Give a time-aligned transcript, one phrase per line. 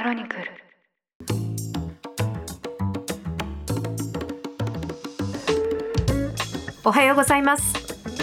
[0.00, 0.44] クロニクル。
[6.86, 7.74] おはようございます。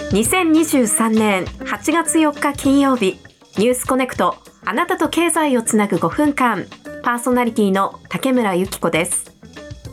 [0.10, 3.20] 2023年8月4日金曜日
[3.60, 6.66] ニュースコネクトあなたと経済をつなぐ5分間
[7.04, 9.32] パーソナリティの竹村由紀子です。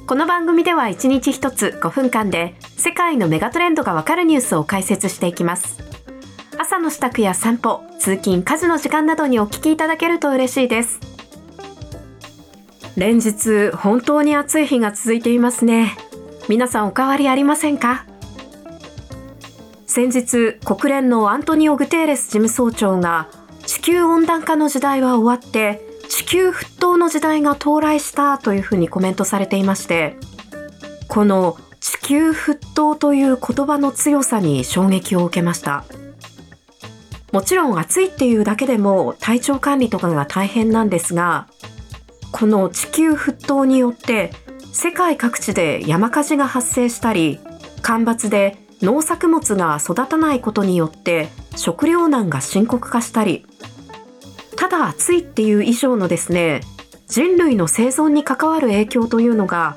[0.07, 5.85] この番組では1日1つ5分間で世界のメガトレンドがわかるニュースを解説していきます。
[6.59, 11.14] 朝の支度や散歩通勤家事の時間などにお聞きいただけると嬉しいです。
[12.97, 15.97] 連日本当に暑い日が続いていますね。
[16.49, 18.05] 皆さんお変わりありませんか？
[19.87, 23.29] 先日国連のアントニオ・グテーレス事務総長が
[23.67, 30.17] 地球温暖化の時代は終わって地球沸騰の時代が到来したというふうにコメントされていまして
[31.09, 35.85] この地球沸騰という言葉の強さに衝撃を受けました。
[37.33, 41.49] もちろん暑いっていうだけでも体調管理とかが大変なんですが
[42.37, 44.33] この地球沸騰によって
[44.73, 47.39] 世界各地で山火事が発生したり
[47.81, 53.47] 干ばつで農作物が育たないことによって食糧難が深刻化したり。
[54.57, 56.63] ただ暑いっていう以上のですね
[57.07, 59.77] 人類の生存に関わる影響というのが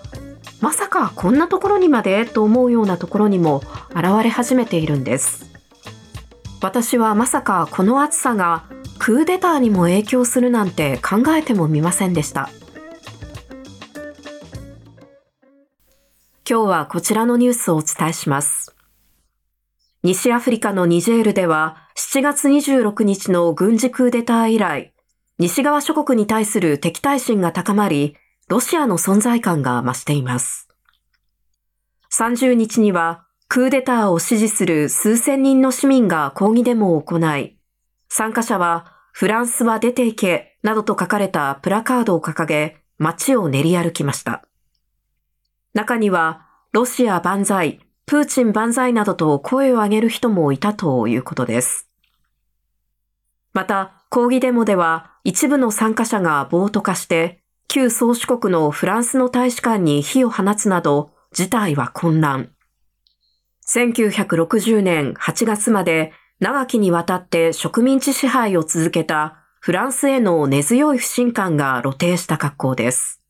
[0.60, 3.62] まさかこんなところにまでと思うようなところにも
[3.92, 5.46] 現れ始めているんです。
[6.60, 8.64] 私はまさかこの暑さが
[9.00, 12.50] クーデターにも影響するなんて考えてもみませんでした
[16.50, 18.74] 今日はこちらのニュースをお伝えします
[20.04, 24.94] 西アフリカのニジェールでは7月26日の軍事クーデター以来、
[25.40, 28.16] 西側諸国に対する敵対心が高まり、
[28.48, 30.70] ロシアの存在感が増しています。
[32.14, 37.57] 30日にはクーデターを支持する数千人の市民が抗議デモを行い、
[38.18, 44.44] 参加者はフランスは出ていけなどと書かれたプラカードを掲げ、街を練り歩きました。
[45.76, 51.92] 中には、ロシア万歳、プーチン万歳などと声を上げる人もいたということです。
[53.54, 62.50] また、抗議デモでは一部の参加者が暴徒化して、旧宗主国のフランスの大使館に火を放つなど、事態は混乱。
[63.68, 73.22] 1960年8月まで長きにわたって植民地支配を続けたフランスへの根強い不信感が露呈した格好です。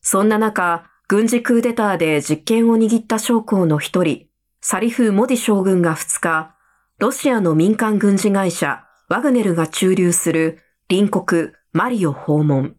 [0.00, 4.28] そんな中、軍事クーデターで実権を握った将校の一人、
[4.60, 6.54] サリフ・モディ将軍が2日、
[6.98, 12.76] ロシアの民間軍事会社ワグネルが駐留する隣国マリを訪問。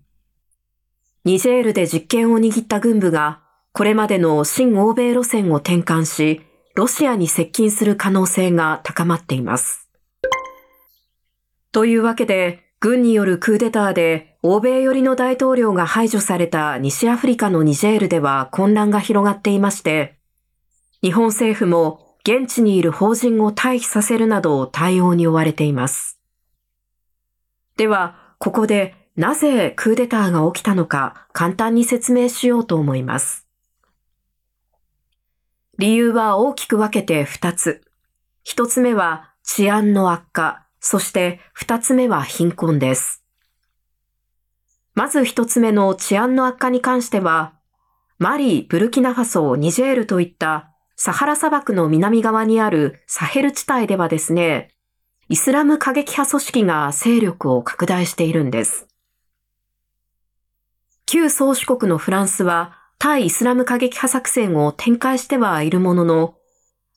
[1.25, 3.41] ニジェールで実権を握った軍部が
[3.71, 6.41] これまでの新欧米路線を転換し、
[6.75, 9.89] ロシアに接近する可能性が高まっています。
[11.71, 20.17] というわけで、軍によるクーデターで欧米寄りの大統領が排除された西アフリカのニジェールでは混乱が広がっていまして、
[21.01, 26.19] 日本政府も現地にいる法人を退避させるなど対応に追われています。
[27.75, 33.48] では、ここでなぜクーデターが起きたのか簡単に説明しようと思います。
[35.79, 37.81] 理由は大きく分けて2つ。
[38.45, 40.67] 1つ目は治安の悪化。
[40.81, 43.23] そして二つ目は貧困です。
[44.93, 47.53] まず一つ目の治安の悪化に関しては、
[48.17, 54.75] マリー、ブルキナファソ、ニジェールといったサハラ砂漠の南側にあるサヘル地帯ではですね、
[55.29, 58.85] イスラム過激派組織が勢力を拡大しているんです。
[61.05, 66.35] 旧宗主国のフランスは対イスラム過激派作戦を展開してはいるものの、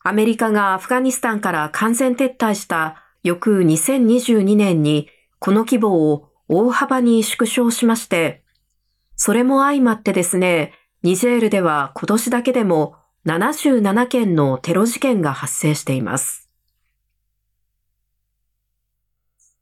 [0.02, 5.08] アメリカがアフガニスタンから完全撤退した翌2022年に
[5.38, 8.42] この規模を大幅に縮小しまして、
[9.14, 10.72] それも相まってですね、
[11.04, 12.96] ニジェールでは今年だけでも
[13.26, 16.50] 77件のテロ事件が発生しています。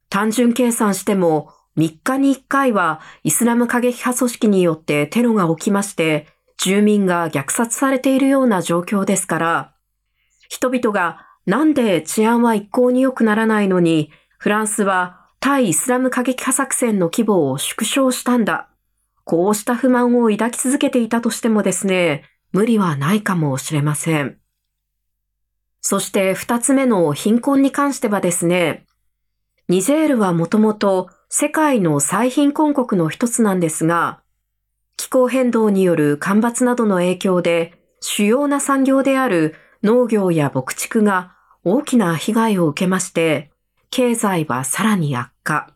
[0.09, 6.27] 単純計算しても3日に1回はイスラム過激派組織によってテロが起きまして、
[6.59, 9.75] 住民が虐殺されているような状況ですから、
[10.51, 18.69] 人々がなんで治安は一向に良くならないのに、フランスは対イスラム過激派作戦の規模を縮小したんだ。
[19.25, 24.37] こうした不満を抱き続けていたとしてもですね、無理はないかもしれません。
[25.81, 28.85] そして二つ目の貧困に関してはですね、
[29.69, 34.21] ニジェールはもともと世界の最貧困国の一つなんですが、
[34.97, 39.55] 気候変動による干ばつなどの影響で主要な産業である
[39.85, 43.53] 農業や牧畜が大きな被害を受けまして、
[43.91, 45.73] 経済はさらに悪化。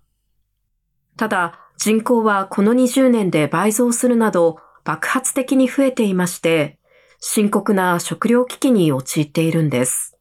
[1.17, 6.81] ただ、人口はこの20年で倍増するなど爆発的に増えていまして、
[7.21, 10.19] 深刻な食糧危機に陥っているんです。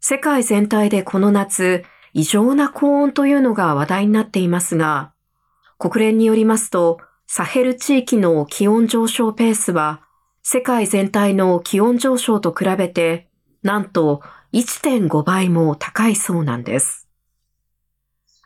[0.00, 5.12] 世界全体でこの夏、異常な高温というのが話題になっていますが、
[5.78, 10.02] 国連によりますと、サヘル地域の気温上昇ペースは、
[10.42, 13.28] 世界全体の気温上昇と比べて、
[13.62, 14.22] なんと
[14.52, 17.08] 1.5倍も高いそうなんです。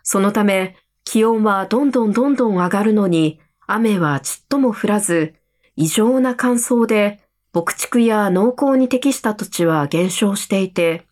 [0.02, 5.34] そのため、気温はどんどんどんどん上がるのに、雨はちっとも降らず、
[5.76, 7.20] 異常な乾燥で、
[7.54, 11.06] 牧畜や農耕に適した土地は減少していて、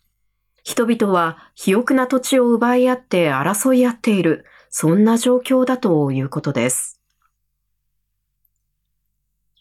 [0.63, 6.99] 人々は肥沃な土地を奪い合って争い合っている、そんな状況だということです。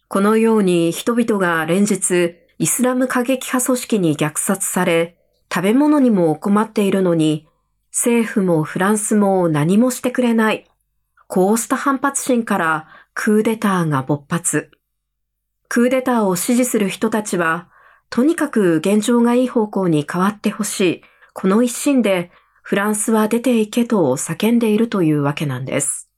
[0.09, 5.17] このように人々が連日イスラム過激派組織に虐殺され、
[5.53, 7.49] 食べ物にも困っているのに、
[7.91, 10.71] 政府もフランスも何もしてくれない。
[11.27, 14.71] こうした反発心からクーデターが勃発。
[15.69, 17.69] クーデターを支持する人たちは、
[18.11, 21.03] とにかく現状がいい方向に変わってほしい。
[21.33, 26.11] この一心でフランスは出ていけと叫んでいるというわけなんです。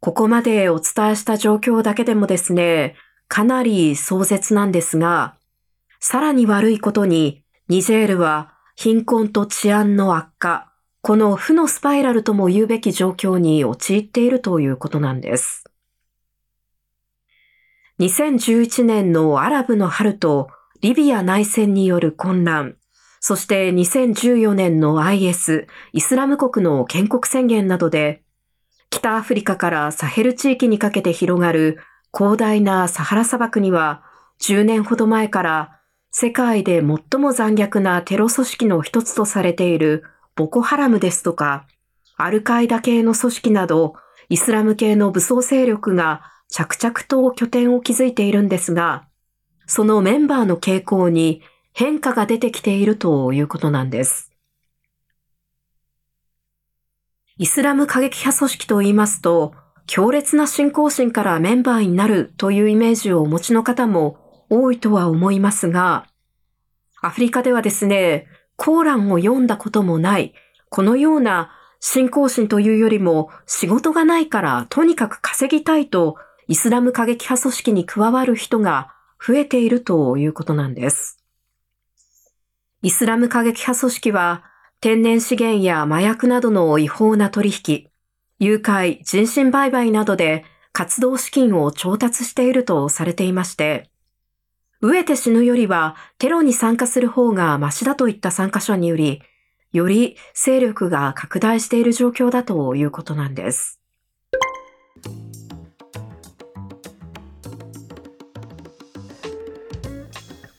[0.00, 2.96] ここまでお伝えした状況だけでもですね、
[3.28, 5.36] かなり壮絶なんですが、
[6.00, 15.67] さらに悪いことに、ニジェールは貧困と治安の悪化、この負のスパイラルとも言うべき状況に陥っているということなんです。
[18.00, 20.48] 2011年のアラブの春と
[20.80, 22.76] リビア内戦による混乱、
[23.18, 28.22] そして2014年の IS、イスラム国の建国宣言などで、
[28.90, 31.78] 北アフリカからサヘル地域にかけて広がる
[32.16, 34.02] 広大なサハラ砂漠には
[34.42, 35.80] 10年ほど前から
[36.12, 40.04] 世界で最も残虐なテロ組織の一つとされている
[40.36, 41.66] ボコハラムですとか、
[42.16, 43.94] アルカイダ系の組織など、
[44.28, 49.06] イスラム系の武装勢力が着々と拠点を築いているんですが、
[49.66, 51.42] そのメンバーの傾向に
[51.72, 54.32] 変化が出てきているということなんです。
[57.36, 59.54] イスラム過激派組織と言いますと、
[59.86, 66.06] 強烈な信仰心からメンバーになるというイメージをお持ちの方も多いとは思いますが、
[67.00, 70.34] アフリカではですね、コーランを読んだこともない、
[70.68, 76.16] このような信仰心というよりも仕事がないからとにかく稼ぎたいと
[76.48, 81.22] イスラム過激派組織に加わる人が増えているということなんです。
[82.80, 84.44] イスラム過激派組織は
[84.80, 87.88] 天然資源や麻薬などの違法な取引、
[88.38, 93.90] 誘拐、人身売買などで活動資金を調達しているとされていまして、
[94.80, 99.20] 飢えて死ぬよりはテロに参加する方がマシだといった参加者により、
[99.72, 103.77] より勢力が拡大している状況だということなんです。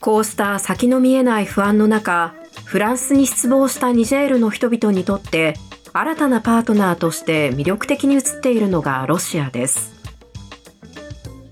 [0.02, 5.56] こうした先の見えない不安の中、フランスに失望したニジェールの人々にとって
[5.92, 9.94] 新たなパートナーとして魅力的に映っているのがロシアです。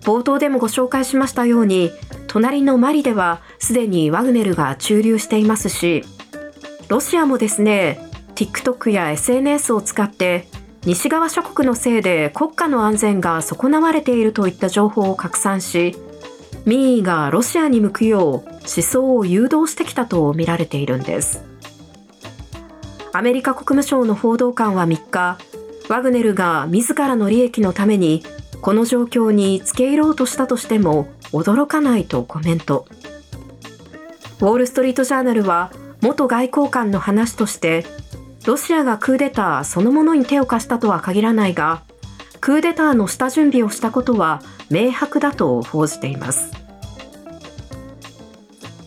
[0.01, 1.91] 冒頭でもご紹介しましたように、
[2.27, 6.05] 隣のマリではすでにワグネルが駐留していますし、
[6.87, 7.99] ロシアもですね、
[8.35, 10.47] TikTok や SNS を使って
[10.85, 15.97] 西側諸国のせいで国家の安全が損なわれているといった情報を拡散し、
[16.65, 21.43] 民意がロシアに向くよう思想を誘導してきたとみられているんです。
[23.13, 25.37] アメリカ国務省の報道官は3日、
[25.89, 28.23] ワグネルが自らの利益のために
[28.61, 32.85] この状況に付け入ろうとしたとしても驚かないとコメント。
[34.39, 37.85] ウォール・ストリート・ジャーナルは元外交官の話として
[38.45, 41.81] ロシアがクーデターそのものに手を貸したとは限らないが
[42.47, 46.53] クーデターの下準備をしたことは明白だと報じています。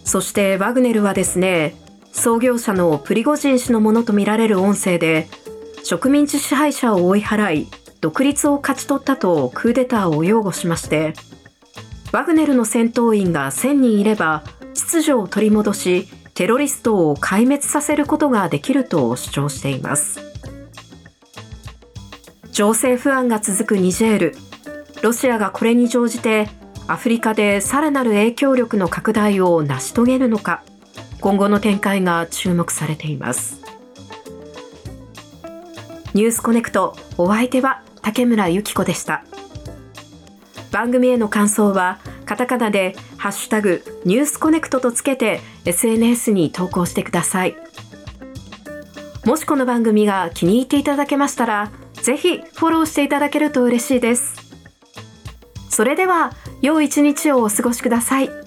[0.03, 1.75] そしてワグネルはですね
[2.11, 5.29] 創業者のプリゴジン氏のものとみられる音声で
[5.85, 7.69] 植民地支配者を追い払い
[8.01, 11.13] 独立を勝ち取ったとクーデターを擁護しまして
[12.13, 20.30] ワグネルの戦闘員が1000人いれば秩序を取り戻しテロリストを壊滅させることができると主張しています。
[22.53, 24.37] 情勢不安が続くニジェール。
[25.03, 26.49] ロシアがこれに乗じて
[26.87, 30.63] アフリカでさらなる影響力の拡大を成し遂げるのか。
[31.21, 33.61] 今後の展開が注目されています。
[36.15, 36.97] ニュースコネクト。
[37.19, 39.25] お相手は竹村由紀子でした。
[40.73, 47.57] 番組への感想はカタカナでハッシュタグニュースコネクトとつけて SNS に投稿してください。
[49.25, 51.71] もしこの番組が気に入っていただけましたら、
[52.03, 54.35] ぜひフォローしていただけると嬉しいです。
[55.69, 58.40] それでは、良い一日をお過ごしください。